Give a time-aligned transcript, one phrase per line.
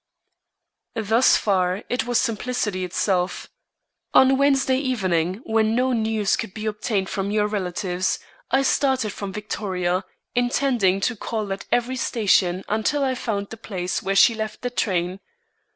[0.95, 3.49] "Thus far, it was simplicity itself.
[4.15, 8.17] On Wednesday evening when no news could be obtained from your relatives,
[8.49, 10.03] I started from Victoria,
[10.33, 14.71] intending to call at every station until I found the place where she left the
[14.71, 15.19] train.